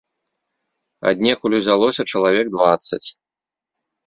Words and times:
Аднекуль 1.11 1.57
узялося 1.59 2.07
чалавек 2.15 2.45
дваццаць. 2.57 3.05